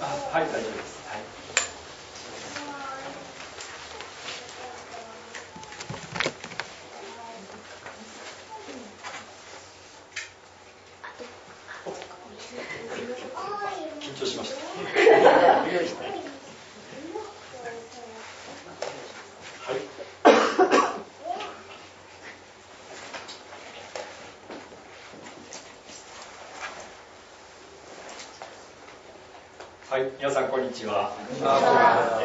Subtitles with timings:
[0.00, 0.98] はい大丈夫です。
[1.08, 1.22] はい
[14.00, 14.66] 緊張しました
[19.72, 19.98] はい
[29.90, 31.12] はい、皆さんこんにちは。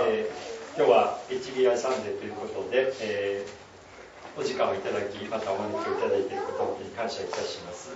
[0.08, 3.64] えー今日は HBI サンデーということで、えー
[4.40, 7.92] お時間をいただき、またお招きをいただいていることに感謝いたします。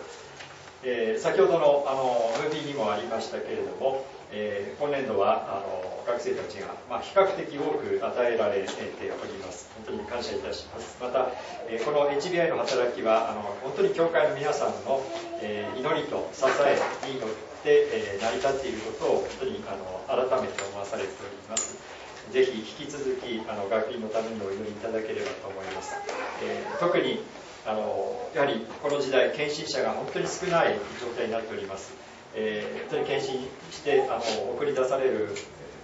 [0.84, 9.70] えー先ほどのあのムービーにもありましたけれども、えー今年度はあの学生たちが、まあ、比較的多く与えられております。
[9.88, 10.98] 本当に感謝いたします。
[11.02, 11.30] また、
[11.70, 15.02] えーこの HBI の働きはあの本当に教会の皆さんの、
[15.42, 16.78] えー祈りと支え
[17.10, 17.20] に
[17.68, 21.76] えー成り立っていることを本当にあの改めて思わされております。
[22.32, 25.96] ぜひ引き続きあの学院のためにお祈りいただければと思います。
[26.44, 27.24] えー特に
[27.66, 31.92] あのやはりこの時代、献身者が本当に少ない状態になっております。
[32.36, 35.36] えー本当に献身してあの送り出される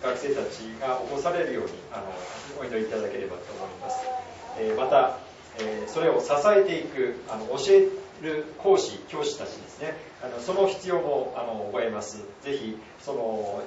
[0.02, 2.04] 学生たちが起こされるようにあの
[2.60, 3.98] お祈りいただければと思います。
[4.60, 5.18] えーまた、
[5.60, 7.88] えーそれを支えていくあの教え
[8.24, 9.94] る講師、教師たちですね、
[10.24, 12.24] あのその必要もあの覚えます。
[12.42, 13.62] ぜひその、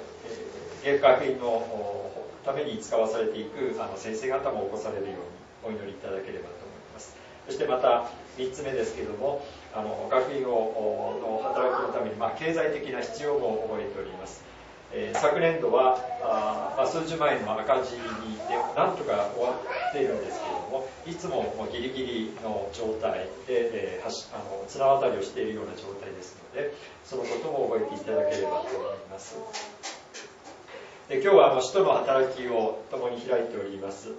[0.83, 2.11] えー、学院の
[2.43, 5.11] ために使わされていくあの先生方も起こされるよ
[5.65, 7.15] うにお祈りいただければと思います。
[7.45, 14.43] そしてまた3つ目ですけれども、あの学院をの働きのために、まあ、経済的な必要も覚えております。
[14.93, 26.73] えー昨年度はあま、数十万円の赤字にでなんとか終わっているんですけれどもいつもギリギリの状態で、えーあの綱渡りをしているような状態ですので
[27.05, 29.35] そのことも覚えていただければと思います。
[31.09, 34.11] で今日はあの使徒の働きを共に開いております、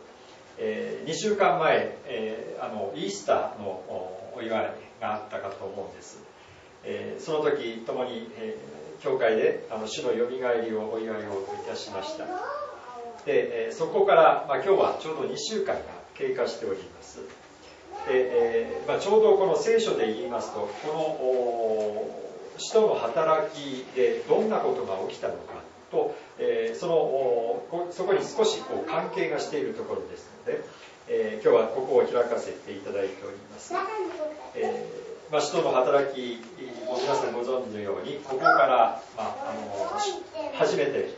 [0.57, 3.67] え2週間前、えーあのイースターの
[4.35, 6.19] お祝いがあったかと思うんです。
[6.85, 12.25] えーその時共に、えー教会であの主のよみがえりをお祝いをいたしました。
[13.25, 17.19] で、えそこから、まあ、今日はちょうど2週間が経過しております。
[17.19, 17.25] で、
[18.09, 25.55] えーまあ、ちょうどこの聖書で言いますとこの使徒の働きでどんなことが起きたのか
[25.91, 30.61] と、えーそのおこそこに少しこう関係がしているところですので、
[31.09, 33.75] えー今日はここを開かせていただいております。
[34.55, 36.41] えーまあ、使徒の働き
[36.87, 39.99] も皆さんご存知のようにここから、まあ、あの
[40.55, 41.15] 初めて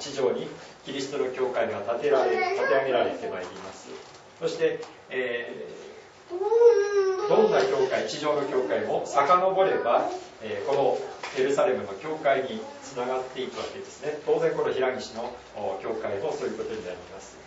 [0.00, 0.48] 地上に
[0.84, 4.11] キリストの教会が建てられ建て上げられてまいります。
[4.42, 4.80] そして、
[5.10, 5.82] えー
[7.28, 10.10] どんな教会地上の教会も遡れば、
[10.42, 10.98] えーこの
[11.38, 14.18] エルサレムの教会につながっていくわけですね。
[14.26, 17.38] 当然この平岸のお教会もそういうことになります。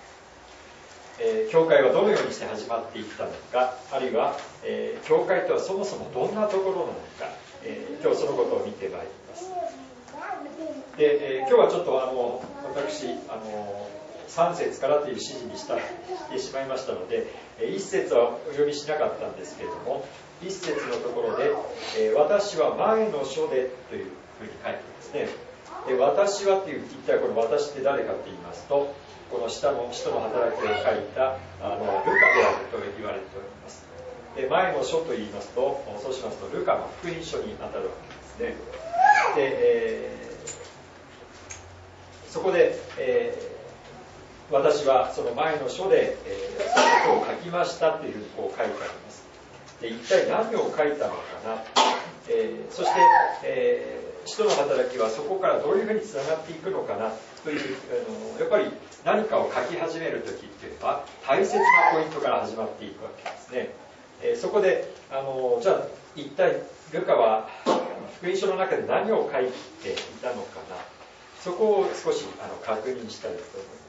[1.19, 7.28] えー教会はどのようにして始まっていったのかあるいは、えー教会とはそもそもどんなところなのか、
[7.63, 9.51] えー今日そのことを見てまいります。
[10.97, 12.41] で、えー今日はちょっとあの
[12.73, 13.88] 私あの
[14.28, 15.84] 3節からという指示にしたし
[16.31, 17.28] てしまいましたので
[17.59, 20.06] 1節はお読みしなかったんですけれども
[20.44, 21.53] 1節のところで
[21.97, 24.06] 「え私は前の書で」という
[24.40, 25.30] ふうに書いてますね。
[25.88, 28.94] で私はっていう一体この私って誰かと言いますと
[29.31, 30.75] この下の人の働きを書い
[31.16, 33.85] たあのルカであると言われております。
[34.35, 37.91] で前の書と言いますとそうしますとルカの福音書にあたるわ
[38.38, 38.58] けですね。
[39.35, 40.25] で、えー
[42.35, 43.54] そこで、えー
[44.51, 46.56] 私はその前の書で、えー
[47.06, 49.23] そのことを書きましたというふうにこう書いてあります。
[49.81, 51.63] で一体何を書いたのかな、
[52.29, 53.00] えーそして、
[53.44, 57.11] えー使徒の働きはそこからどういうふうにつながっていくのかな。
[57.44, 58.72] というあのやっぱり
[59.05, 61.61] 何かを書き始める時っていうのは大切な
[61.94, 63.69] ポイントから始まっていくわけですね、
[64.23, 65.81] えーそこであのじゃあ
[66.16, 66.59] 一体
[66.91, 67.47] ルカは
[68.17, 69.45] 福音書の中で何を書い
[69.84, 70.75] ていたのかな。
[71.44, 73.84] そこを少しあの確認したいと思います、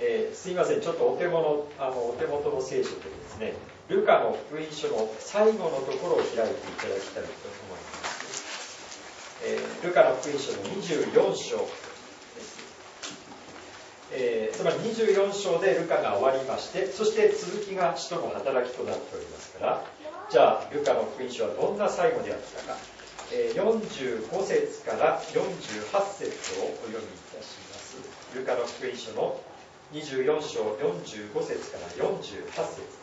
[0.00, 0.80] えーすいません。
[0.80, 3.54] ちょっとお手元あのお手元の聖書でですね
[3.88, 7.28] ルカの福音書の最後のところを開いていただきたいと
[7.68, 11.72] 思います、えールカの福音書の24章で
[12.40, 12.58] す、
[14.12, 19.84] えーつまり24章でルカが終わりましてそして続きが使徒の働きとなっておりますから
[20.30, 22.78] じゃあルカの福音書はどんな最後であったか。
[23.32, 27.31] 45節から48節をお読みいたします。
[28.34, 29.40] ルカの福音書の
[29.92, 33.02] 24章45節から48節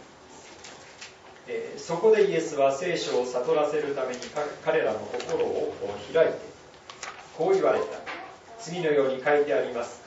[1.48, 4.22] えそこでイエスは聖書を悟らせるために
[4.64, 5.74] 彼らの心を
[6.14, 6.40] 開いて
[7.38, 7.86] こう言われた。
[8.60, 10.02] 次のように書いてあります。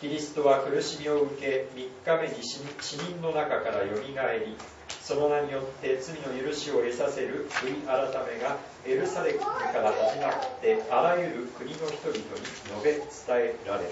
[0.00, 1.66] キリストは苦しみを受け
[2.04, 2.60] 3日目に死
[2.96, 4.56] 人の中からよみがえり
[5.02, 13.90] その名によって罪の許しを得させる悔い改めがエルサレムから始まってあらゆる国の人々に述べ伝えられる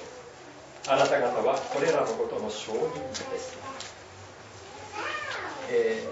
[0.86, 3.56] あなた方はこれらのことの証人です、
[5.70, 6.04] え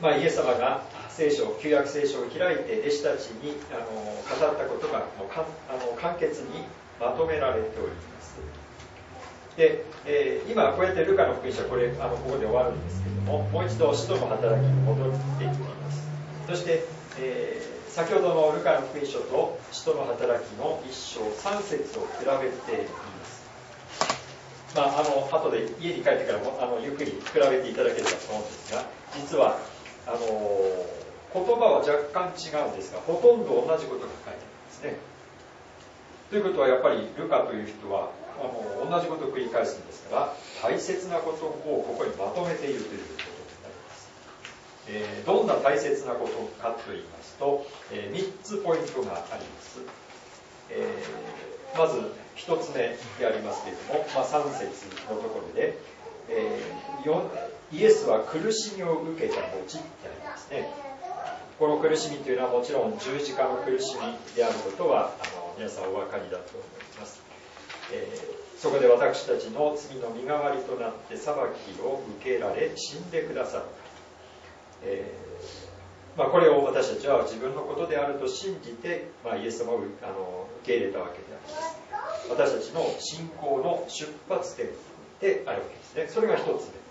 [0.00, 6.64] ー、まあ、イエス様が聖書旧約聖書を開いて弟子たちにあの語ったことがもうかあの簡潔に
[6.98, 8.34] まとめられております。
[9.56, 16.02] で、えー、今こうやってルカの福音書これあのここで終わるんですけどももう一度使徒の働きに戻っていきます。
[16.48, 16.82] そして、
[17.20, 22.86] えー、先ほどのルカの福音書と使徒の働きの一章三節を比べてい
[24.74, 28.84] まあ、あの後で家に帰ってからもあのゆっくり比べていただければと思うんですが
[29.14, 29.58] 実は
[30.06, 30.18] あの
[31.32, 34.96] 言葉は若干違うんですがほとんど同じことが書いてあるんですね。
[36.30, 38.10] ということはやっぱりルカという人は
[38.40, 43.28] あの同じことを繰り返すんですから大切なことをここにまとめているということに
[43.60, 44.08] なります、
[44.88, 49.80] えー、どんな大切なことかと言いますと、えー、3つポイントがあります、
[50.70, 52.00] えー、まず
[52.36, 55.78] 1つ目でありますけれども、まあ、3節のところで、
[56.28, 56.62] え
[57.72, 60.68] イエスは苦しみを受けた後ってありますね。
[61.58, 67.22] この苦しみというのはもちろん十字架の苦しみであることはあの皆さんお分かりだと思います。
[67.92, 73.64] えー、そこで私たちの罪の身代わりとなって裁きを受けられ死んでくださる、
[74.84, 81.82] えー、まあ、これを私たちは自分のことであると信じて、まあ、イエス様をあの受け入れたわけであります。
[82.30, 84.66] 私たちの信仰の出発点
[85.20, 86.06] であるわけですね。
[86.08, 86.82] それが1つ目。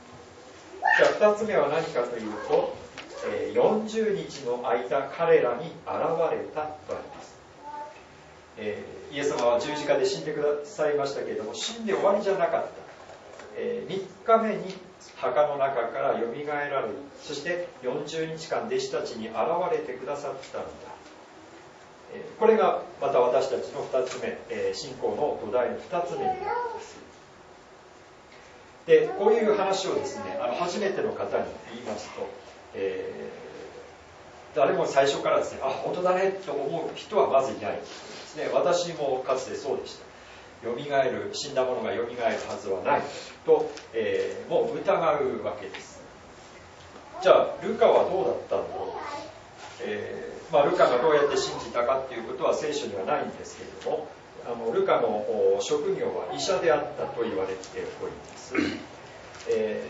[0.98, 2.75] じゃあ2つ目は何かというと、
[3.28, 5.72] え、40日の間彼らに現
[6.31, 7.36] れたとあります、
[8.57, 12.69] えイエス様は十字架で死んでくださいましたけれども死んで終わりじゃなかった、
[13.57, 14.74] え、3日目に
[15.18, 19.38] 墓の中からよみがえられるそして40日間弟子たちに現
[19.72, 20.68] れてくださったんだ、
[22.39, 26.19] これがまた私たちの2つ目、え、信仰の土台の2つ目。
[26.19, 26.47] になりま
[26.81, 27.01] す
[28.85, 32.27] でこういう話をですねあの初めての方に言いますと、
[32.73, 38.49] えー、誰も最初からですねあ本当だねと思う人はまずいないですね。
[38.53, 40.67] 私もかつてそうでした。
[40.67, 43.01] よみがえる死んだ者がよみがえるはずはない
[43.45, 46.01] と、えー、もう疑うわけです。
[47.21, 48.89] じゃあルカはどうだったんだろう、
[49.81, 54.07] えー、まあ、ルカがどうやって信じたかっていうことは聖書にはないんですけれども
[54.45, 55.24] あのルカの
[55.62, 57.62] 職業は医者であったと言われて
[58.01, 58.53] おります、
[59.50, 59.88] え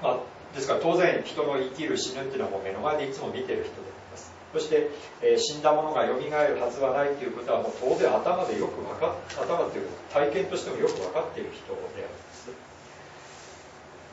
[0.00, 0.18] ー、まあ、
[0.54, 4.32] ですから当然人の生きる死ぬっていうのはもう目の前でいつも見てる人であります。
[4.52, 4.90] そして、
[5.22, 12.50] えー、死んだ者がよみがえるはずはないということはもう当然頭でよく分かっ頭という体験としてもよく分かっている人であるんです。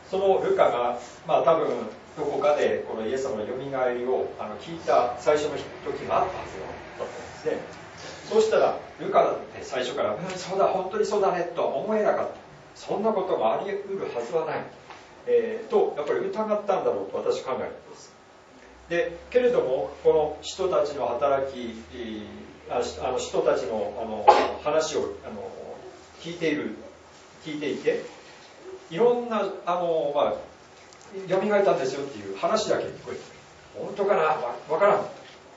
[0.09, 1.68] そのルカが、まあ、多分
[2.17, 5.51] どこかでこのイエス様のよみがえりをあの聞いた最初の
[5.83, 6.59] 時があったはず
[7.00, 7.62] だったんです。
[7.62, 7.85] ね
[8.29, 12.45] そうしたらルカだって最初から「うんそうだ本当にそうだね」とは思えなかった。
[12.75, 14.63] そんなことがあり得るはずはない、
[15.27, 18.13] えー、とやっぱり疑ったんだろうと私考えるんです。
[18.89, 21.81] でけれどもこの人たちの働き
[22.69, 22.81] あ
[23.12, 24.25] の人たちのあの
[24.63, 25.50] 話をあの
[26.21, 26.75] 聞いている
[27.43, 28.01] 聞いていて
[28.91, 30.34] いろんなあの、まあ、
[31.27, 33.22] 蘇ったんですよっていう話だけ聞こえて
[33.79, 34.22] 本当かな？
[34.24, 35.05] わ分からん。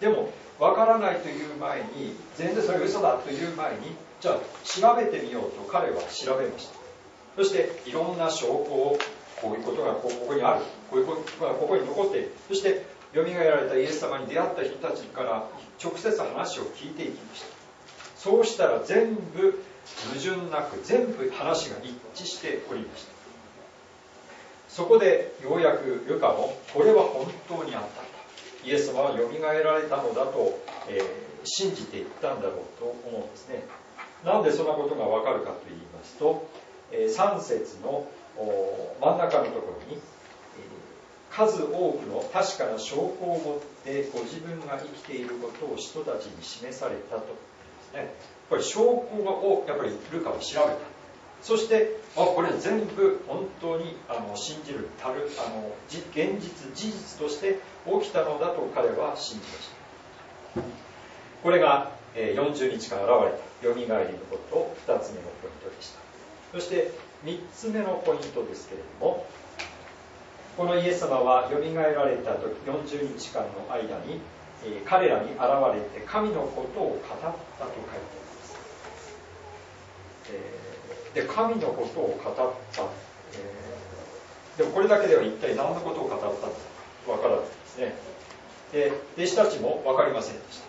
[0.01, 6.79] でも分からないという前に全然それ嘘だという前にじゃあ調べてみようと彼は調べました。
[7.37, 8.99] そしていろんな証拠を
[9.41, 10.61] こういうことがここにある。
[10.91, 15.45] こういうことがここに残ってそしてよみがえられたイエス様に出会った人たちから
[15.83, 17.47] 直接話を聞いていきました。
[18.17, 19.63] そうしたら全部
[20.11, 23.18] 矛盾なく全部話が一致しておりました。
[24.79, 28.11] そこでようやくルカもこれは本当にあったんだ。
[28.65, 30.55] イエス様はよみがえられたのだと、
[30.89, 31.03] えー、
[31.43, 33.65] 信じていったんだろうと思うんですね。
[34.25, 36.47] なんでそんなことがわかるかと言いますと、
[36.93, 38.07] えー、3節の
[39.01, 40.03] 真ん中のところにえ
[41.29, 47.35] 数多くの確かな証拠を持ってご自分が生きていることを人たちに示されたと
[47.95, 48.15] ね。
[48.49, 48.87] これ証拠
[49.27, 50.87] をやっぱりルカは調べた
[51.43, 59.79] そしてあこれ全部本当にあの信じるたるあの現実事実として起きたのだと彼は信じました。
[61.43, 63.49] これが、え40日間現れた。
[63.69, 66.01] よみがえりのこと2つ目のポイントでした。
[66.53, 66.93] そして
[67.25, 69.27] 3つ目のポイントですけれども
[70.57, 74.21] このイエス様はよみがえられた時40日間の間に、
[74.65, 75.39] え彼らに現
[75.75, 78.59] れて神のことを語ったと書いてあります。
[80.31, 80.78] えー、
[81.15, 86.49] で神のことを語った、えー、でもこれだけでは一体何のことを語ったのか
[87.07, 87.95] わからないですね。
[88.73, 90.65] で弟子たちも分かりませんでした、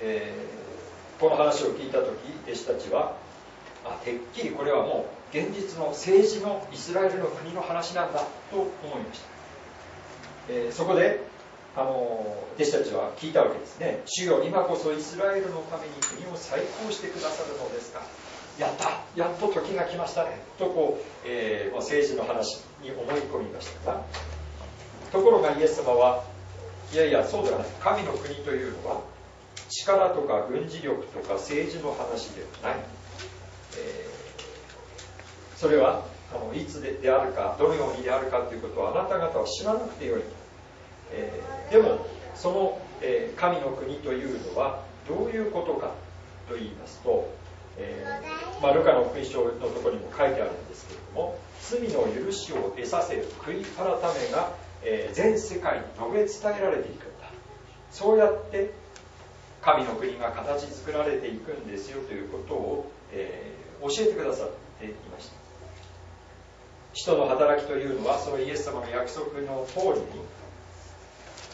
[0.00, 2.08] えー、この話を聞いた時
[2.46, 3.16] 弟子たちは
[3.84, 8.66] あてっきりこれはもう現実の政治のイスラエルの国の話なんだと思
[8.96, 9.26] いました、
[10.48, 11.20] えー、そこで
[11.74, 11.92] あの
[12.56, 14.02] 弟子たちは聞いたわけですね。
[14.04, 18.02] 主よ今こそイスラエルのために国を再興してくださるのですか。
[18.58, 24.02] やったやっと時が来ましたねとこう、えー、政治の話に思い込みましたが
[25.10, 26.24] ところがイエス様は
[26.92, 29.00] いやいやそうではない神の国というのは
[29.68, 32.80] 力とか軍事力とか政治の話ではない、
[33.78, 36.04] えー、それは
[36.34, 40.22] あのいつでであるかどのようにであるかということをあなた方は知らなくてよい。
[41.12, 45.92] えー、でもその、えー、神の国というのはどういうことか
[46.48, 47.28] と言いますと、
[47.78, 54.52] えー、まあ、ルカの福音書のところにも書いてあるんですけれども罪の許しを得させる悔い改めが、
[54.82, 57.30] え全世界に述べ伝えられていくんだ。
[57.90, 58.72] そうやって
[59.62, 65.32] 神の国が形作られていくんですよということを、えー教えてくださっていました。
[66.94, 70.22] 使徒の働きというのはそのイエス様の約束の通りに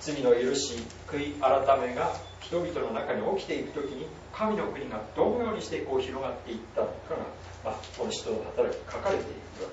[0.01, 0.75] 罪の許し
[1.07, 2.13] 悔い改めが
[2.49, 7.17] 人々の中に起きていく時に神の国がどのようにしてこう広がっていったのかが、
[7.63, 9.33] まあ、この人の働き書かれている
[9.65, 9.71] わ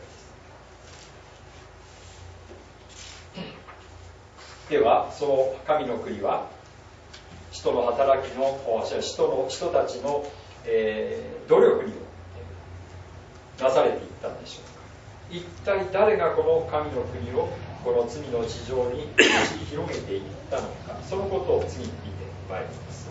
[3.34, 3.39] けで
[4.67, 4.70] す。
[4.70, 6.50] ではその神の国は
[7.51, 8.60] 人の働きの
[9.00, 10.25] 人の人たちの、
[10.65, 11.98] えー、努力によ
[13.58, 14.82] ってなされていったんでしょうか。
[15.32, 17.48] 一体誰がこの神の国を
[17.86, 19.08] この罪の地上に
[19.70, 22.14] 広げていったのかそのことを次に
[22.46, 23.10] 見てまいります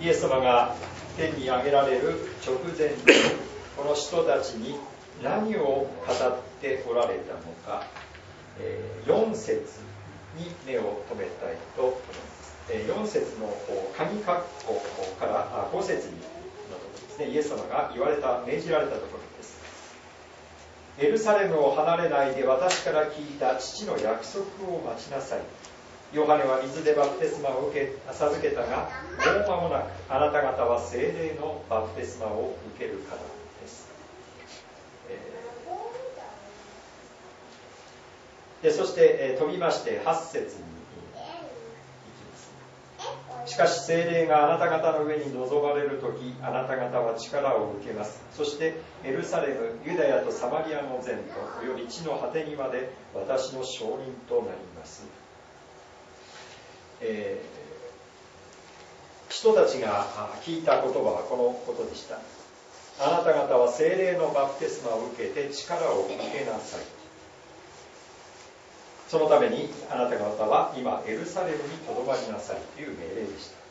[0.00, 0.74] イエス様が
[1.16, 2.96] 天に上げられる直前に
[3.76, 4.76] この人たちに
[5.22, 7.86] 何を語っておられたのか、
[8.60, 9.62] え4節
[10.36, 12.04] に目を留めたいと思いま
[12.42, 13.48] す、4節の
[13.96, 14.82] 紙括弧
[15.18, 17.28] から5節にのところですね。
[17.28, 19.60] イエス様が言われた命じられたところです。
[20.98, 25.40] エルサレムを離れないで私から聞いた父の約束を待ちなさい。
[26.12, 28.88] ヨハネは水でバプテスマを受け授けたが
[29.24, 33.20] もう間もなくあなた方は精霊のバプテスマを受けるから
[33.62, 33.88] です、
[35.08, 40.74] えー、でそして、えー、飛びまして8節に
[43.46, 48.22] しかし精霊があなた方の上に臨まれる時あなた方は力を受けます。
[48.32, 55.04] そしてエルサレムユダヤとサマリアの全土および地の果てにまで私の証人となります、
[57.06, 60.06] えー、人たちが
[60.42, 62.18] 聞いた言葉はこのことでした。
[62.98, 66.80] あなた方は精霊のバプテスマを受けて力を受けなさい。
[69.08, 73.64] そのためにあなた方は今エルサレムにとどまりなさいという命令でした。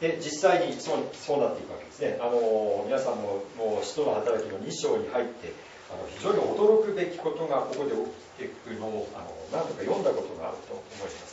[0.00, 2.18] で実際にそうそうなっていくわけですね。
[2.20, 5.52] あの皆さんももう使徒の働きの2章に入って
[5.90, 7.96] あの非常に驚くべきことがここで
[8.38, 11.27] 起きていくのをあの何度か読んだことがあると思います、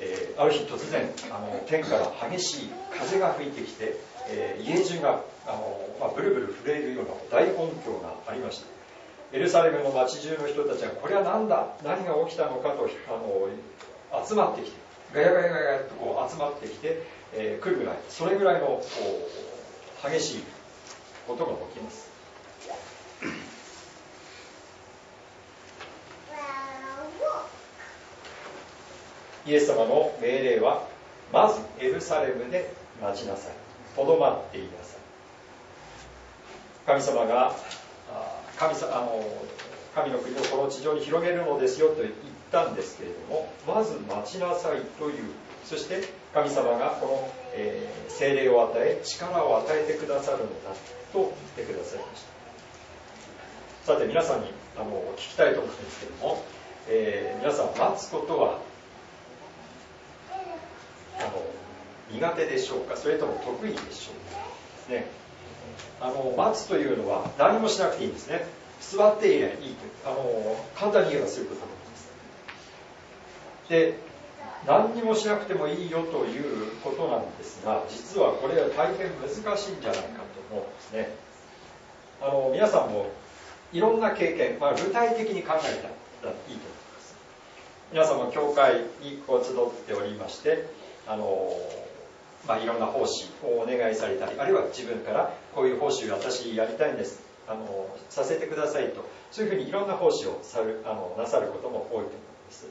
[0.00, 3.96] えー、ある日突然あの天から激しい風が吹いてきて、
[4.28, 8.66] えー、家中があの、まあ、ブルブル震えるような大音響がありました。
[9.32, 11.66] エルサレムの町中の人たちはこれは何だ？
[11.82, 14.76] 何が起きたのかとあの集まってきて
[15.12, 17.02] ガヤガヤガヤとこう集まってきて、
[17.34, 18.82] えー、来るぐらいそれぐらいのこ
[20.04, 20.44] う激しい
[21.26, 22.05] ことが起きます。
[29.46, 30.82] イエス様の命令は
[31.32, 32.72] まずエルサレムで
[33.02, 33.52] 待ちなさい。
[33.96, 35.00] とどまっていなさい。
[36.86, 37.54] 神様が
[38.58, 39.24] 神あの
[39.94, 42.12] 神の国をこの地上に広げるのですよと言っ
[42.52, 45.32] たんですけれどもまず待ちなさいという。
[45.64, 46.00] そして
[46.32, 50.46] 神様がこの、えー、精霊を与え力を与えてくださるのだ
[51.12, 52.22] と言ってくださいまし
[53.86, 53.94] た。
[53.94, 56.44] さて皆さんにあの聞きたいと思うんですけども、
[56.88, 58.60] えー、皆さん待つことは
[61.18, 61.42] あの
[62.12, 62.96] 苦手でしょうか？
[62.96, 64.94] それとも得意でしょうか？
[64.94, 65.06] ね。
[66.00, 68.46] あの待つというのは何もしなくていいんですね。
[68.80, 72.08] 座っていればいいとあの簡単に言えばそういうことなんです。
[73.70, 74.06] で
[74.66, 81.10] 何にもしなくてもいいよということなんですが実はこれは大変難しいんじゃないかと思うんですね。
[82.20, 83.10] あの皆さんも
[83.72, 87.16] いろんな経験、まあ、具体的に考えたらいいと思います。
[87.92, 89.54] 皆さんも教会にこう集っ
[89.86, 90.66] ておりまして
[91.06, 91.50] あの
[92.46, 97.20] まあ、いろんな奉仕をお願いされたりあるいは自分からこういう奉仕を私やりたいんです。
[97.48, 99.04] あのさせてくださいと。
[99.30, 102.66] そういうふうにいろんな奉仕をさるあのなさることも多いと思います。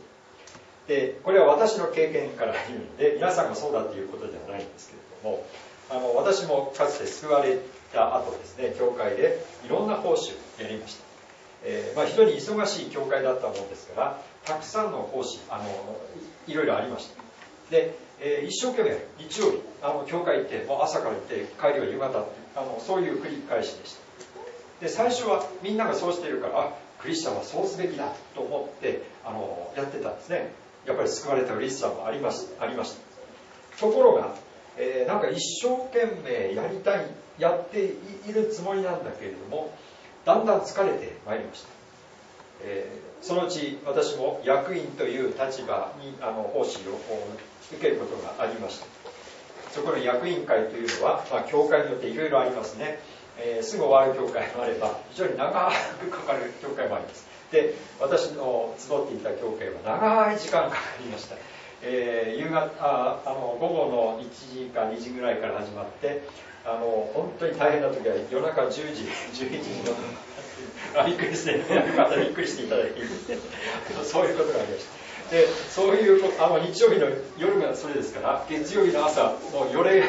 [0.87, 5.45] でこれは私の経験から言うので皆さんがそうだということではないんですけれども
[5.89, 7.57] あの私もかつて救われ
[7.91, 11.03] た後ですね教会でいろんな奉仕をやりました、
[11.63, 15.65] えー、まあ、非常に忙しい教会だったものですからたくさんの奉仕あの
[16.47, 17.21] いろいろありました。
[17.71, 24.05] で、えー、一生懸命日曜日あの教会行ってもう朝から行って帰りは夕方あのそういう繰り返しでした。
[24.81, 30.51] で最初はみんながそうしているからクリスチャンはそうすべきだと思ってあのやってたんですね。
[30.85, 33.79] やっぱり救われたクリスチャンもありましたありました。
[33.79, 34.35] ところが、
[34.77, 37.07] えー、なんか一生懸命やりたい
[37.37, 39.73] やっているつもりなんだけれども
[40.23, 41.69] だんだん疲れてまいりました、
[42.63, 46.97] えー、そのうち私も役員という立場にあの奉仕を
[47.73, 48.85] 受けることがありました。
[49.71, 52.99] そこの役員会というのは、まあ、教会によっていろいろありますね。
[53.37, 57.35] えー、すぐ終わる教会もあれば非常に長くかかる教会もあります。
[57.51, 61.35] で私の集っていた教会は長い時間かかりました、
[61.81, 66.23] えー、夕方ああの午後の1時か2時ぐらいから始まって
[66.65, 69.03] あの本当に大変な時は夜中10時
[69.45, 69.95] 11時の
[70.99, 71.57] あびっくりして
[71.95, 73.01] またびっくりしていただいて
[74.03, 75.04] そういうことがありました。
[75.31, 80.03] でそういうあの日曜日の夜がそれですから月曜日の朝もうよれ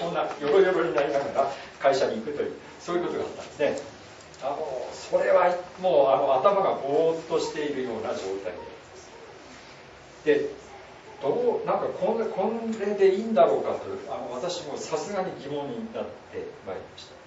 [0.00, 3.78] こんなよろよろになりながら会社に行くというそういうことがあったんですね。
[4.42, 8.52] あのそれはもうあの頭がぼーっとしているような状態
[10.24, 10.38] で。
[10.40, 10.48] で
[11.20, 17.17] どうなんかこんこれでいいんだろうかとあの私もさすがに疑問になってまいりました。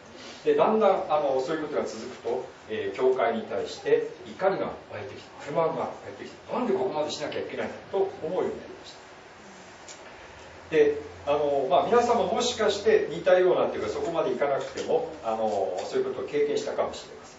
[0.43, 9.01] でだんだんあのそういうことが続くと、えー、教会に対して怒りが湧いてきた不満が湧いてきたなんでここまでしなきゃいけないんだと思うようになりました。
[10.71, 10.95] で
[11.27, 17.37] あの、まあ、皆さんももしかして似たようなっていうかそこまでいかなくてもあのそういうことを経験したかもしれません、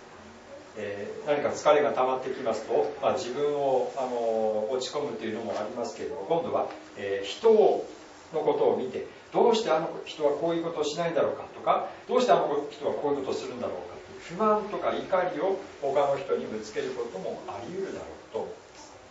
[0.76, 13.96] えー、何か疲れが溜まってきますと、まあ、自分をあの落ち込むというのもありますけれども今度は、えー、人のことを見てどうしてあの人はこういうことをしないんだろうかとかどうしてあの人はこういうことをするんだろうか
[14.28, 18.56] という不満とか怒りを他の人にぶつけることもあり得るだろうと思いま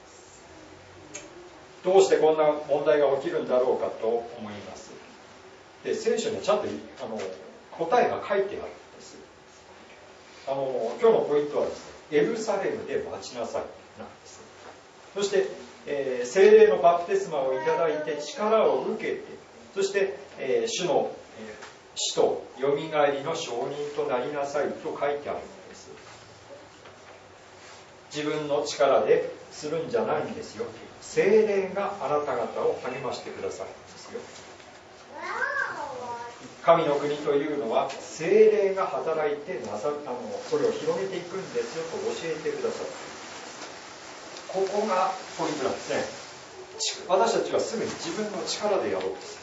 [0.08, 0.44] す。
[1.84, 4.92] どうしてこんな問題が起きるんだろうかと思います。
[5.84, 7.20] で聖書にはちゃんとあの
[7.72, 9.18] 答えが書いてあるんです。
[10.48, 13.64] あの今日のポイントはですねエルサレムで待ちなさい
[13.98, 14.42] なんです。
[15.16, 15.48] そして、
[15.88, 19.24] えー、精霊のバプテスマをいただいて力を受けて
[19.76, 21.56] そして、えー、主の、えー、
[21.96, 25.90] 死とよみがえりの証人となりなさいと書いてあるんです。
[28.14, 30.66] 自分の力でするんじゃないんですよ。
[31.02, 34.20] 精霊があなた方を励ましてくださるんですよ。
[36.64, 42.86] 神の国というのは精霊が働いてなさあのそれを広げていくんですよと教えてくださる
[44.48, 46.04] ここがポイントなんですね。
[47.08, 49.41] 私たちはすぐに自分の力でやろうとする。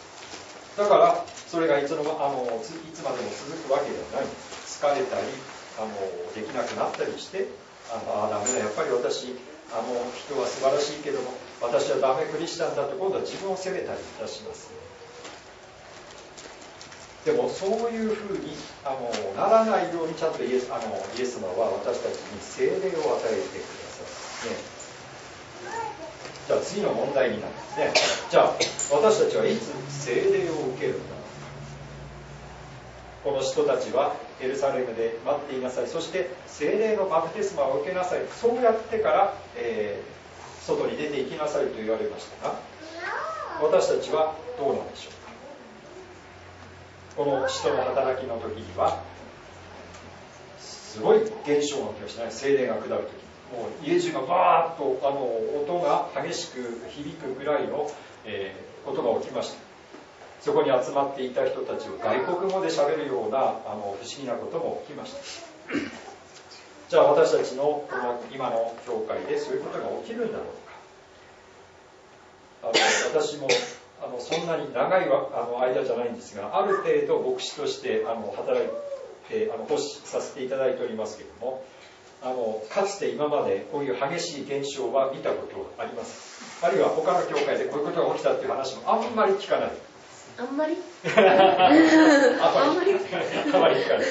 [0.79, 4.31] だからそれがいつのあのいつまでも続くわけではない。
[4.79, 5.27] 疲れたり
[5.75, 5.91] あの
[6.39, 7.51] できなくなったりして
[7.91, 8.59] あのあダメだ。
[8.63, 9.35] やっぱり私
[9.75, 14.71] あの人は素晴らしいけども私はダメクリスチャンだと今度は自分を責めたりいたします
[17.27, 18.55] でもそういうふうに
[18.87, 24.78] あのならないようにちゃんとイエスあのイエス様は私たちに精霊を与えてください、ね。
[26.49, 27.93] じゃあ次の問題になるんですね。
[28.31, 28.55] じゃあ
[28.91, 31.03] 私たちはいつ聖霊を受けるんだ
[33.23, 35.89] この人たちはエルサレムで待っていなさい。
[35.89, 38.23] そして聖霊のバプテスマを受けなさい。
[38.41, 42.59] そうやってから、えー、外に出て行きなさいと言われましたが
[43.61, 45.19] 私たちはどうなんでしょうか。
[47.25, 49.03] この使徒の働きの時には
[50.59, 52.31] すごい現象が起きましたね。
[52.31, 55.25] 精霊が下る時もう家中がバーッとあの
[55.63, 57.91] 音が激しく響くぐらいの、
[58.25, 59.59] えー、ことが起きました。
[60.41, 65.19] そこに集まっていた人たちは外国語で喋るようなあの不思議なことも起きました。
[66.89, 70.69] じゃあ私たちのこの今の教会でそういうことが起きるんだろうか。
[72.63, 72.73] あの
[73.21, 73.49] 私も
[74.01, 75.09] あのそんなに長いあ
[75.51, 78.69] の間じゃないんですがある程度牧師としてあの働い
[79.29, 81.65] てあの奉仕させていただいておりますけれども
[82.23, 86.65] あのかつて今までこういう激しい現象は見たことがあります。
[86.65, 89.71] あるいは他の教会でこういうことが起きたっていう話もあんまり聞かない。
[90.39, 90.77] あんまり？
[91.07, 92.93] あんまり？
[93.53, 93.75] あんまり？
[93.77, 94.09] 聞かない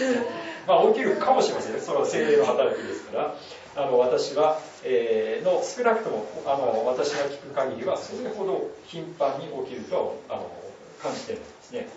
[0.68, 1.80] まあ起きるかもしれませんね。
[1.80, 3.36] その精霊の働きですから。
[3.76, 10.50] あの私は、えー、の少なくともあの私が聞く限りはそれほど頻繁に起きるとあの
[11.02, 11.88] 感じてるんですですね。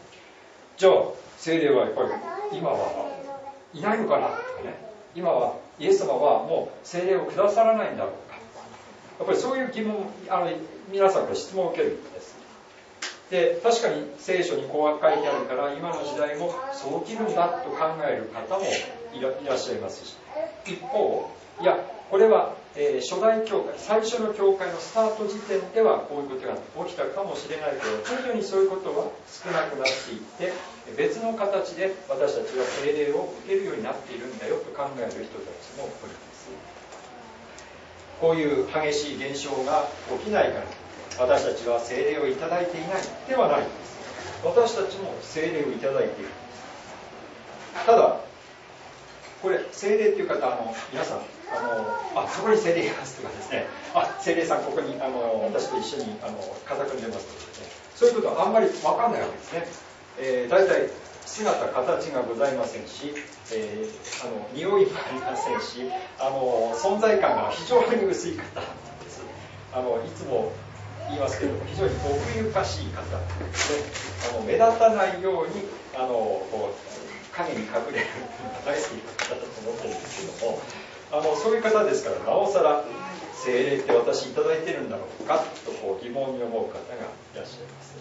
[0.77, 0.93] じゃあ
[1.39, 2.09] 精霊はやっぱり
[2.59, 3.09] 今は
[3.73, 4.27] いないのかな？
[4.29, 4.75] とかね。
[5.15, 8.37] 今はイエス様はもう精霊をくださらないんだろうか。
[9.19, 9.97] やっぱりそういう疑問
[10.29, 10.51] あの
[10.93, 12.37] 皆さんから質問を受けるんです。
[13.31, 18.65] で確かに聖書にこう書いてあるから今の時代もそう起きるんだと考える方も
[19.15, 20.17] いらっしゃいますし。
[20.67, 21.79] 一方いや
[22.11, 26.55] これは、えー、初代教会最初の教会のスタート時点ではこういうことが
[26.87, 30.55] 起きたかもしれないけど徐々にそういうことは少なくなっていって
[30.95, 36.51] 別の形で私たちは精霊を受けるようになっているんだよと考える人たちもおります。
[38.21, 39.89] こういう激しい現象が
[40.23, 40.67] 起きないから
[41.19, 43.91] 私たちは精霊をいただいていないではないんです。
[44.45, 46.31] 私たちも精霊をいただいている
[47.87, 48.21] ただ
[49.43, 51.19] これ精霊っていう方あの皆さん
[51.51, 51.61] あ
[52.15, 53.67] のあそこに精霊いますとかですね。
[53.95, 57.81] あ精霊さんここにあの私と一緒にあの肩組んでますとかね。
[57.97, 59.67] そういうことはあんまり分かんないわけですね、
[60.19, 60.89] えー、大体
[61.27, 63.13] 姿形がございませんし、
[63.53, 65.85] えー、あの匂いもありませんし
[66.19, 68.71] あの存在感が非常に薄い方なん
[69.05, 69.21] です。
[69.73, 70.53] あのいつも
[71.09, 73.17] 言いますけれども非常に奥ゆかしい方で
[74.31, 77.00] あの目立たないようにあのこう
[77.45, 78.07] 影に隠れる
[78.65, 80.61] 大好きな方だと思ってるんですけども
[81.13, 82.85] あのそういう方ですからなおさら
[83.45, 87.97] 精霊って私いただいてるんだろうかとこう疑問に思う方がいらっしゃいます、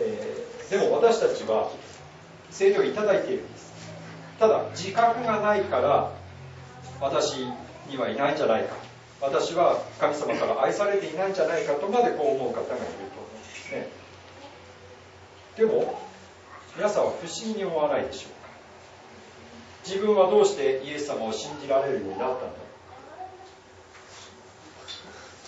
[0.00, 1.70] えー、でも私たちは
[2.50, 3.72] 精霊をいただいているんです。
[4.38, 6.12] ただ自覚がないから
[7.00, 7.46] 私
[7.88, 8.74] にはいないんじゃないか。
[9.20, 13.88] 私は神様から愛されていないんじゃないかとまでこう思う方がいると思うんですね。
[15.56, 16.00] でも
[16.76, 18.37] 皆さんは不思議に思わないでしょう。
[19.88, 22.68] 自分はどうしてイエス様を信じられるようになったんだ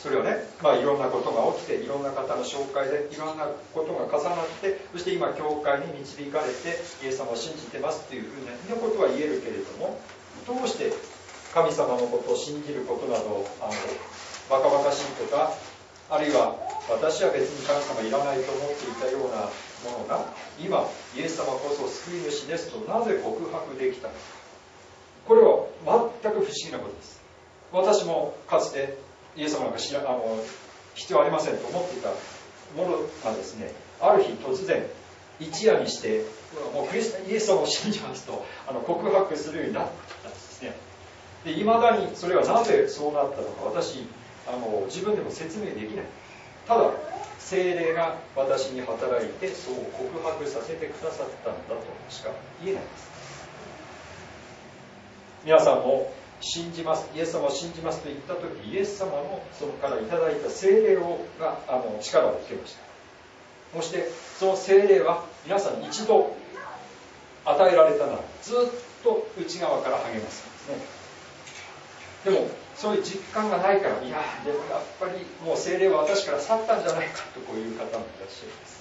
[0.00, 3.44] それはね、まあ、いろんなことが起きていろんな方の紹介でいろんな
[3.76, 10.00] ことが重なってそして今教会に導かれてイエス様を信じてますっていうふうなことは言えるけれども
[10.48, 10.88] どうして
[11.53, 13.76] 神様のことを信じることなどあの
[14.48, 15.53] バカバカしいとか
[16.09, 16.57] あるいは
[16.88, 19.53] 私は別に神様いらないと思っていたような
[19.85, 20.25] ものが
[20.59, 24.21] 今イエス様こそ救い主ですとなぜ告白できたのか。
[25.27, 25.66] これは
[26.23, 27.21] 全く不思議なことです。
[27.73, 28.99] 私もかつて
[29.37, 30.38] イエス様なんか知らあの
[30.95, 32.09] 必要ありませんと思っていた
[32.77, 34.85] ものがですねある日突然
[35.38, 36.25] 一夜にして
[36.75, 39.87] もうクリスイエス様を信じますとあの告白するようになっ
[40.23, 40.75] たんですね。
[41.45, 44.05] で未だにそれはなぜそうなったのか私
[44.47, 46.05] あの自分でも説明できない。
[46.66, 46.90] ただ
[47.51, 52.31] 精霊が私に働いてそう告白させてくださったんだとしか
[52.63, 53.11] 言えないです。
[55.45, 62.83] 皆さんも信じますイエス様を信じますと言った時イエス様のそこからいただいた精霊をがあの力を受けました。
[63.75, 64.09] そして
[64.39, 66.37] その精霊は皆さん一度
[67.45, 68.57] 与えられたならずっ
[69.03, 71.01] と内側から励ますんですね。
[72.25, 72.49] でも
[72.81, 78.81] そういう実感がないからいやでもやっぱりもう精霊は私から去ったんじゃないかとこういう方もいらっしゃいます。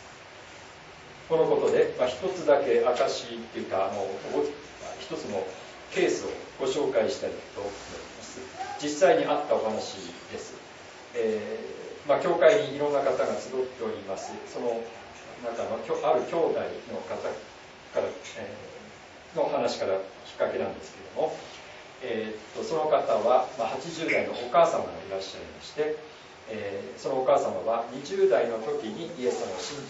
[1.27, 4.07] このことで、まあ、一つだけ証っていうかあの
[5.03, 5.43] 一つの
[5.91, 6.29] ケースを
[6.63, 8.39] ご紹介したいと思います。
[8.79, 9.99] 実際にあったお話
[10.31, 10.55] です、
[11.13, 14.31] えー、まあ、教会にいろんな方が集っております。
[14.47, 14.79] その
[15.43, 16.55] 中のある兄弟
[16.87, 18.07] の方から、
[18.39, 21.35] えー、の話からきっかけなんですけども。
[22.01, 25.95] えー、とその方は、まあ、80代のお母様がいらっしゃいまして、
[26.49, 29.83] えー、そのお母様は20代の時にイエス様を信じ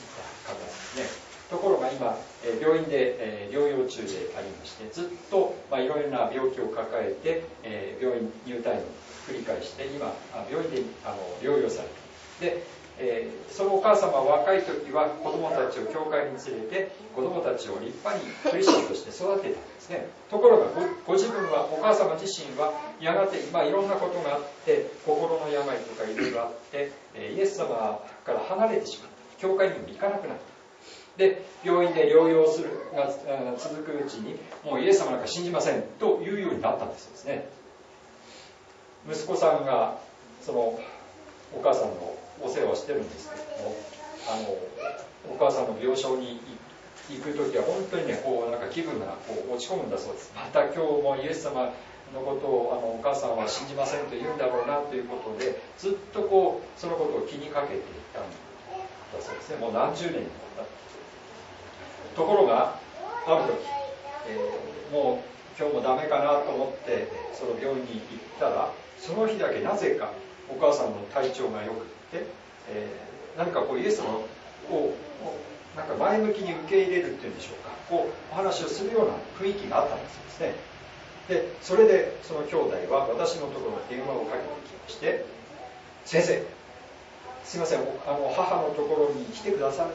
[0.45, 1.29] た方ですね。
[1.49, 8.83] ところが今、え、病院で、え、療養中でありましてずっと、まあ、いろいろな病気を抱えて、え、病院入退院を
[9.27, 10.13] 繰り返して今
[10.49, 11.89] 病院であの療養され
[12.49, 12.63] てで
[12.99, 20.07] えー、そのお母様は若い時は子供たちを教会に連れて子供たちを立派にクリスチャンとして育てたんですね。
[20.29, 20.65] ところが
[21.07, 29.19] ご自分はお母様自身はやがて、まあ、いろんなことがあって心の病とかいろいろあって、えイエス様から離れてしまった。
[29.39, 30.43] 教会にも行かなくなった。
[31.17, 33.09] で病院で療養するが
[33.57, 35.83] 続くうちにもうイエス様なんか信じません。
[35.99, 37.47] というようになったんですね。
[39.09, 39.97] 息子さんが
[40.41, 40.79] その
[41.53, 43.75] お母さんのお世話してるんですけども
[44.27, 44.55] あの
[45.33, 46.39] お母さんの病床に
[47.09, 50.31] 行く時は本当にねこうなんか気分がこう落ち込むんだそうです。
[50.35, 51.73] また今日もイエス様
[52.13, 57.81] のことをあのお母さんは信じませんと言うんだろうなということでずっとこうそのことを気にかけてい
[58.13, 58.37] たんだ
[59.19, 59.57] そうですね。
[59.57, 60.79] もう何十年になった。
[62.15, 62.79] ところが
[63.27, 63.65] ある時、
[64.27, 70.11] えー、もう今日もダメかなと思ってその病院に行ったらその日だけなぜか
[70.49, 72.25] お母さんの体調が良くて、
[72.69, 74.19] えー、何かこうイエス様
[74.69, 74.93] を
[75.75, 77.69] なんか前向きに受け入れるっていうんでしょうか。
[77.89, 80.55] こうお話をするような雰囲気があったんですよね。
[81.27, 85.25] でそれでその兄弟は私のところに電話をかけてきまして
[86.05, 86.43] 「先生
[87.45, 89.87] すいませんあの母のところに来てくださ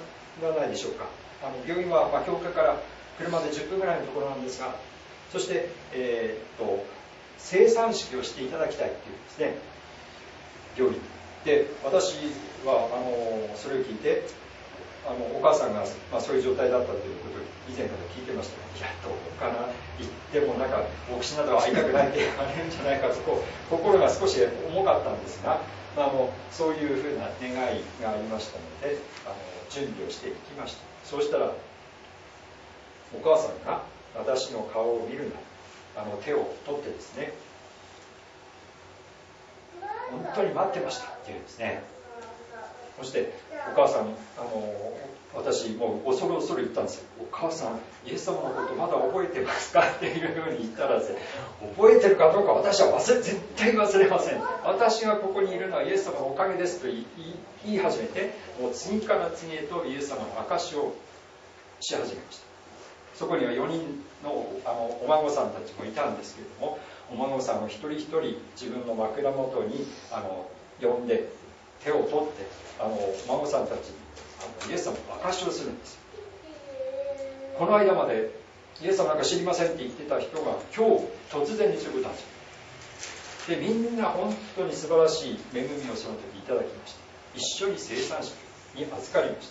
[0.43, 1.07] らないでしょうか。
[1.43, 2.77] あの病院は、まあ、教会から
[3.19, 4.75] 車で10分ぐらいのところなんですが
[5.31, 6.85] そして、えー、っと
[7.39, 9.55] 生産式をしていただきたいっていうですね。
[10.77, 11.14] 病院に。
[11.45, 12.17] で私
[12.65, 14.25] はあのそれを聞いて
[15.05, 18.57] あのお母さんが、まあ、そういう状態だったということを以前から聞いてました。
[18.57, 19.69] が、いやどうかな
[20.01, 20.81] 行ってもなんか
[21.13, 25.61] 牧師などは会いたくないって言われるんじゃないかとこう心が少し重かったんですが、
[25.97, 28.97] まあ、もうそういうふうな願いがありましたので
[29.29, 29.37] あの
[29.69, 30.81] 準備をしていきました。
[31.05, 31.53] そうしたら
[33.13, 33.85] お母さんが
[34.17, 35.37] 私の顔を見るな。
[35.97, 37.33] あの手を取ってですね
[40.23, 41.83] 本当に待ってましたっていうんですね。
[42.99, 43.33] そして
[43.73, 44.93] お母さんあの
[45.35, 47.05] 私もう恐る恐る言ったんですよ。
[47.21, 49.83] お母さんイエス様のことまだ覚えてますか？
[49.83, 51.19] っていうふうに言ったらですね
[51.77, 54.41] 覚えてるかどうか私は忘れ絶対忘れません。
[54.65, 60.95] 私がここにいるのはイエス様のおかげですと言い始めてもう次から次へとイエス様の証しを
[61.81, 62.45] し始めました。
[63.17, 66.79] そこには4人のあのお孫さんたちもいたんですけれども
[67.11, 70.49] お孫さんを一人一人自分の枕元にあの
[70.81, 71.29] 呼んで
[71.83, 72.47] 手を取って
[72.81, 73.97] あのお孫さんたちに
[74.41, 75.99] あのイエス様の証しをするんです
[77.59, 78.31] この間まで
[78.83, 82.35] イエス様なんか知りませんって言ってた人が今日突然にそういうこと始め
[83.47, 86.99] でみんな本当に素晴らしい恵みをその時いただきました。
[87.37, 88.35] 一緒に生産式
[88.75, 89.49] に預かりまし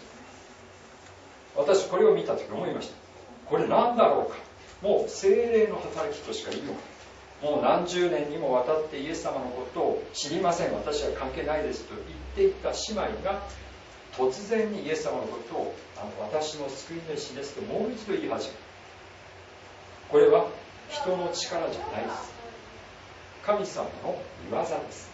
[1.56, 1.62] た。
[1.62, 2.96] 私これを見た時思いました。
[3.46, 4.38] これ何だろうか。
[4.82, 6.80] もう精霊の働きとしか言うのか
[7.44, 10.74] もう何十年にもわたってイエス様のことを知りません。
[10.74, 11.94] 私は関係ないですと
[12.38, 13.44] 言っていた姉妹が
[14.18, 18.60] 突然にイエス様のことをあの私の救い主ですともう一度言い始める。
[20.10, 20.48] これは
[20.90, 22.32] 人の力じゃないです。
[23.46, 24.16] 神様の
[24.50, 25.12] 御業です。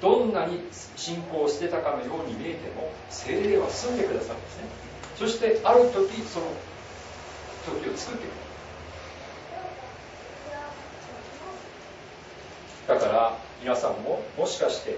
[0.00, 0.62] どんなに
[0.94, 4.62] 信仰を捨てたかのように見えても精霊は住んでくださるんですね。
[5.16, 6.46] そしてある時その
[7.66, 8.47] 時を作ってくる。
[12.88, 14.96] だから皆さんももしかして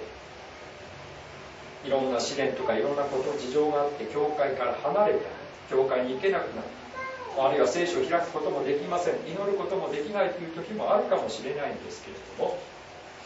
[1.85, 5.21] いろんな試練とかいろんなこと事情があって教会から離れた
[5.69, 6.65] 教会に行けなくなっ
[7.37, 12.59] たあるいは聖書を開くこともできません祈ることもできないという時もあるかもしれないんですけれども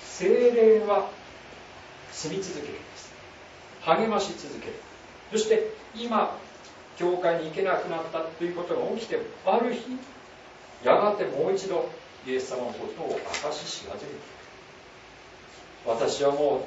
[0.00, 1.10] 精霊は
[2.12, 3.12] 住み続けるんです。
[3.82, 4.74] 励まし続ける。
[5.32, 6.38] そして今
[6.96, 9.98] 教会に行けなくなったということが起きてもある日
[10.84, 11.90] やがてもう一度
[12.26, 14.43] イエス様のことを証しし始めている。
[15.86, 16.66] 私はも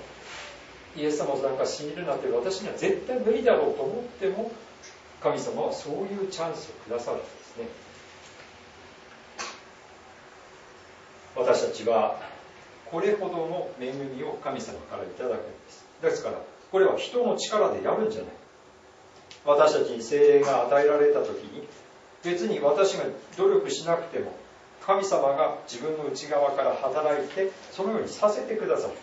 [0.95, 4.51] うイエス様なんか信じるなんて私には絶対無理だろうと思っても
[5.21, 7.67] 神様はそういうチャンスをくださるんですね。
[11.35, 12.19] 私たちは
[12.85, 15.85] これほどの恵みを神様からいただくんです。
[16.01, 18.31] ですからこれは人の力でやるんじゃない。
[19.45, 21.67] 私たちに精霊が与えられた時に
[22.23, 23.05] 別に私が
[23.37, 24.33] 努力しなくても
[24.87, 28.93] 神様が自分の内側から働いてそのようにさせてくださる。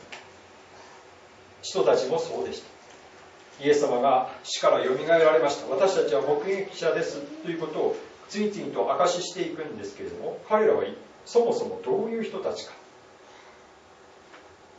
[1.61, 3.64] 人たちもそうでした。
[3.64, 5.66] イエス様が死からよみがえられました。
[5.66, 7.20] 私たちは目撃者です。
[7.20, 7.97] ということを
[8.31, 10.85] 次々と証ししていくんですけれども彼らは
[11.27, 12.73] そもそもどういう人たちか。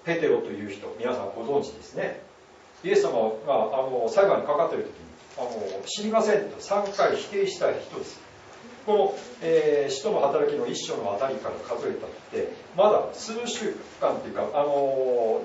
[0.05, 2.19] ペテロという人皆さんご存知ですね。
[2.83, 3.11] イエス様
[3.45, 5.05] があの裁判にかかっている時に
[5.37, 8.19] あの知りませんと3回否定した人です。
[8.85, 15.41] この、えー、使徒の働きの一章のあたりから数えたってまだ数週間というかあの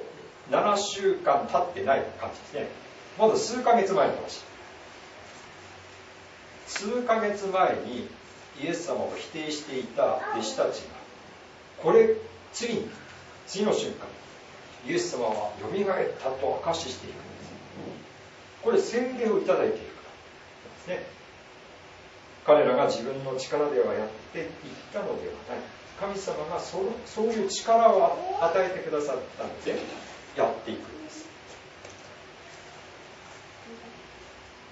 [0.50, 2.68] 7週間経ってない感じですね。
[3.18, 4.44] まだ数ヶ月前の話
[6.66, 8.08] 数ヶ月前に
[8.62, 10.94] イエス様を否定していた弟子たちが
[11.82, 12.16] これ
[12.52, 12.88] 次に
[13.46, 14.06] 次の瞬間
[14.86, 17.50] イエス様はよみがえったと証ししていくんです。
[18.62, 19.92] これ宣言をいただいているか
[20.88, 21.19] らですね。
[22.46, 24.46] 彼らが自分の力ではやっていっ
[24.92, 25.58] たのではない。
[26.00, 29.76] 神様がそそういう力を与えてくださったので
[30.34, 31.26] やっていくんです。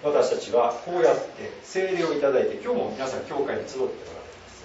[0.02, 3.92] 私たちはこうやって聖霊をいただいて今日も皆さん教会に集っておられま
[4.48, 4.64] す。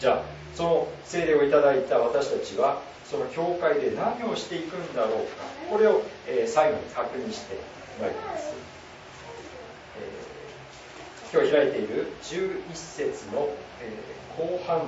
[0.00, 0.22] じゃあ
[0.54, 5.44] その聖霊をいただいた私たちはその教会で何をしていくんだろうか。
[5.70, 7.56] これを、えー、最後に確認して
[8.00, 8.52] まいります、
[11.34, 13.48] 今日開いている11節の、
[13.82, 14.78] えー、後半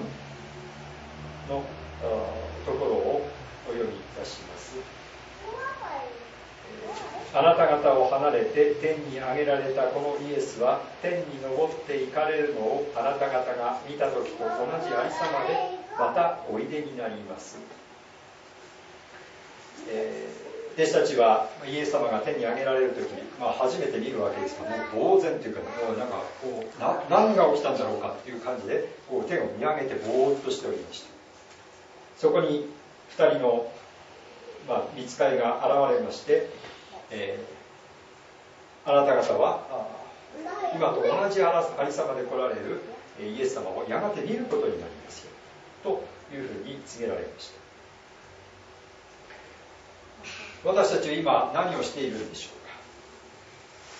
[1.51, 1.65] の
[2.65, 3.29] ところを
[3.69, 4.77] お読みいたします。
[7.35, 14.47] あなた方を離れて天に上げられたこのイエスは天に昇って行かれるのをあなた方が見た時と同
[14.87, 17.59] じありさまでまたおいでになります、
[19.91, 20.29] え、
[20.77, 31.09] 弟子たちはイエス様が天に上げられる時に、まあ、初めて見るわけですからもう呆然というかもうなんかこうな何が起きたんだろうかっていう感じでこう天を見上げてぼーっとしておりました。
[32.19, 32.69] そこに
[33.17, 33.71] 2人の、
[34.69, 36.51] まあ、見つかりが現れまして
[37.11, 39.63] えー、あなた方は
[40.75, 42.81] 今と同じありさまで来られる
[43.21, 45.31] イエス様をやがて見ることになりますよ
[45.83, 47.66] というふうに告げられました。
[50.65, 52.49] 私たちは今何をしているんでしょ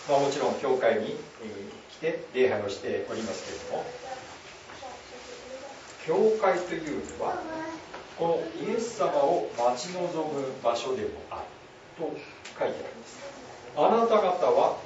[0.09, 1.17] うか、まあ、もちろん教会に
[1.91, 4.07] 来て礼拝をしておりますけれども。
[6.07, 7.43] 教会というのは
[8.17, 11.43] このイエス様を待ち望む場所でもある
[11.99, 12.17] と
[12.57, 13.19] 書いてあります。
[13.77, 14.79] あなた方は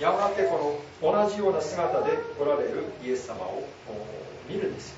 [0.00, 3.62] やがてこの同じような姿で来られるイエス様を
[4.48, 4.96] 見るんです。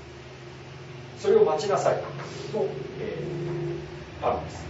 [1.18, 1.96] それを待ちなさい
[2.52, 2.66] と、
[3.00, 4.64] えー、あるんです。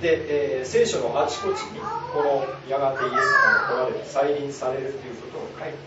[0.00, 1.80] で、えー、聖書のあちこちに
[2.12, 5.78] このやがてイエス様が来られる再臨されるということを書いて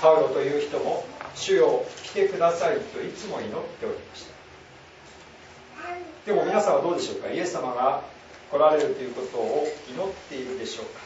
[0.00, 4.32] パウロという人も主よ来てくださいといつも祈っておりました。
[6.26, 7.30] でも皆さんはどうでしょうか。
[7.30, 8.02] イエス様が
[8.50, 11.00] 来られるということを祈っているでしょうか。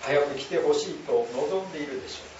[0.00, 2.31] 早く来てほしいと望んでいるでしょうか。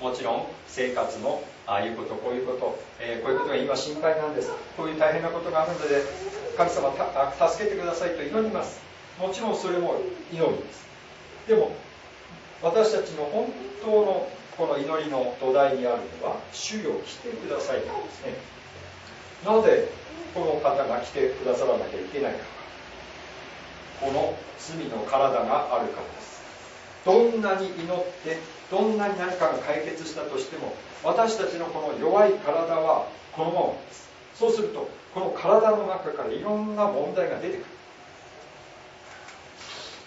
[0.00, 4.50] もちろん生活のああいうことこういうこと、えー、こういうことが今心配なんです。
[4.76, 6.02] こういう大変なことがあるので
[6.56, 8.80] 神様助けてくださいと祈ります。
[9.18, 10.00] もちろんそれも
[10.32, 10.86] 祈りです。
[11.48, 11.72] でも
[12.62, 18.34] 私たちの本当のこの祈りの土台にあるのは主よ来てくださいなんですね。
[19.44, 19.88] なぜ
[20.34, 22.38] この方が来てくださらなきゃいけないか。
[24.00, 26.27] この罪の体があるからです。
[27.08, 28.36] どんなに祈って
[28.70, 37.64] どんなに何かが解決したとしても私たちのこの弱い体はこのままですそうするとこの体の中からいろんな問題が出てくる。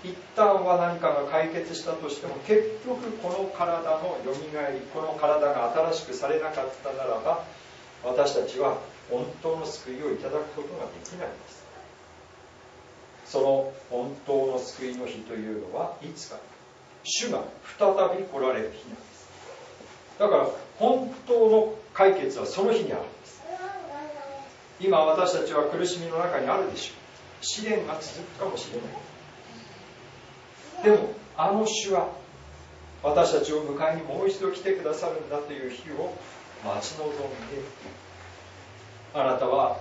[0.04, 7.44] 一旦は何かが解決したとしても結局この体のよみがえりこの体が新しくされなかったならば
[8.04, 8.78] 私たちは
[9.10, 11.66] 本当の救いをいただくことができないんです。
[13.26, 16.38] その本当の救いの日というのはいつか。
[17.04, 17.44] 主が
[17.80, 17.88] 再
[18.18, 19.30] び来られる日なんです。
[20.20, 23.42] だから本当の解決はその日にあるんです。
[24.80, 26.94] 今私たちは苦しみの中にあるでしょ
[27.42, 27.46] う。
[27.46, 28.78] 試練が続くかもしれ
[30.90, 30.96] ない。
[30.98, 32.10] でもあの主は
[33.04, 36.14] 私たちを迎えにもう一度来てくださるんだという日を
[36.64, 37.16] 待ち望んで
[39.14, 39.80] あなたは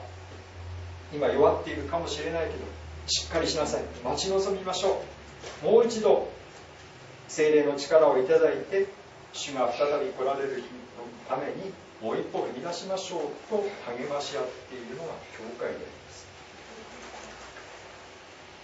[1.13, 2.55] 今弱っているかもしれないけど
[3.07, 3.83] しっかりしなさい。
[4.05, 5.03] 待ち望みましょ
[5.63, 5.67] う。
[5.67, 6.29] もう一度。
[7.31, 8.89] 精霊の力をいただいて
[9.33, 10.67] 主が再び来られる日の
[11.29, 16.27] ためにもう一歩踏み出しましょうと励まし合っているのが教会であります。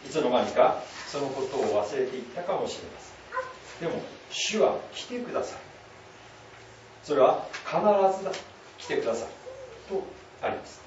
[0.06, 3.00] いつの間にかそのことを忘れていったかもしれま
[3.78, 3.88] せん。
[3.88, 5.60] でも主は来てください
[7.04, 7.78] それは必
[8.18, 8.32] ずだ
[8.78, 9.28] 来てください
[9.88, 10.02] と
[10.42, 10.80] あります。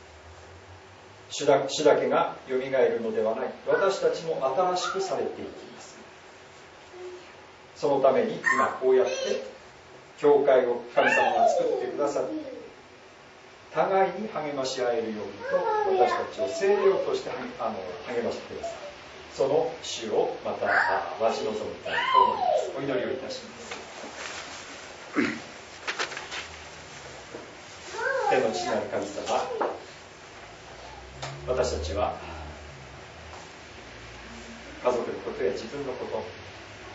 [1.29, 3.53] 主だ主だけがよみがえるのではない。
[3.67, 4.41] 私たちも
[4.75, 5.78] 新しくされていき
[7.79, 9.11] そのために今こうやって
[10.19, 12.59] 教会を神様が作ってくださって
[13.73, 17.75] 互いに励まし合えるようにと私たちを聖霊を通してあの
[18.13, 18.73] 励ましてください。
[19.33, 20.65] その主をまた
[21.23, 22.71] 待ち望みたいと思います。
[22.77, 23.79] お祈りをいたします。
[28.29, 29.41] 天の父なる神様
[31.47, 32.15] 私たちは
[34.83, 36.38] 家族のことや自分のこと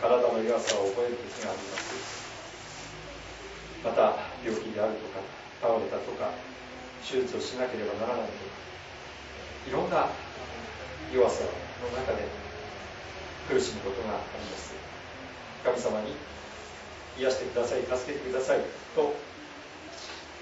[0.05, 2.29] 体の弱さを覚える時があります。
[3.81, 5.25] また病気であるとか
[5.64, 6.29] 倒れたとか
[7.01, 8.53] 手術をしなければならないとか
[9.65, 10.13] いろんな
[11.09, 12.29] 弱さの中で
[13.48, 14.77] 苦しむことがあります。
[15.65, 16.13] 神様に
[17.17, 18.61] 癒してください助けてください
[18.92, 19.17] と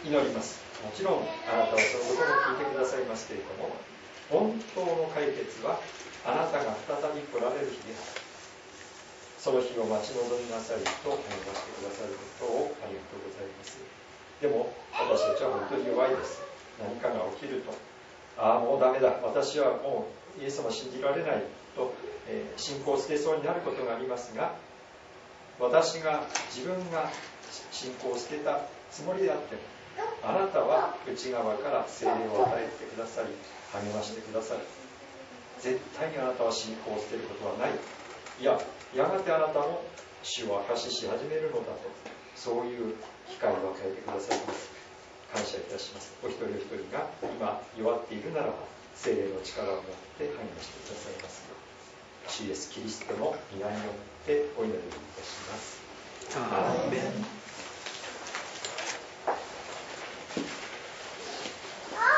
[0.03, 0.59] 祈ります。
[0.83, 3.79] もちろんあなたはそのことも聞いてくださいますけれども
[4.27, 5.79] 本当の解決は
[6.27, 8.22] あなたが再び来られる日である。
[9.43, 13.75] その日を待ち望みなさいと励ましてくださることをありがとうございます。
[14.39, 16.39] でも私たちは本当に弱いです。
[16.79, 17.75] 何かが起きると
[18.39, 19.19] ああもうダメだ。
[19.19, 20.07] 私はも
[20.39, 21.43] うイエス様信じられない
[21.75, 21.91] と、
[22.31, 24.55] えー、信仰を捨てそうになることがありますが
[25.59, 26.23] 私が
[26.55, 27.11] 自分が
[27.73, 29.61] 信仰を捨てたつもりであっても
[30.23, 33.35] あなたは内側から精霊を与えてくださり
[33.75, 34.61] 励ましてくださる。
[35.59, 37.75] 絶対にあなたは信仰を捨てることはない。
[38.41, 38.59] いや
[38.95, 39.83] やがてあなたも
[40.23, 41.91] 主を証しし始めるのだと
[42.37, 42.95] そういう
[43.29, 44.71] 機会を与えてくださいます。
[45.33, 46.13] 感謝いたします。
[46.23, 48.55] お一人お一人が今弱っているならば
[48.95, 49.85] 精霊の力を持っ
[50.19, 51.57] て反応してくださいますよ
[52.29, 55.81] 主イエスキリストの皆によってお祈りいたします。
[56.37, 57.42] アーメン。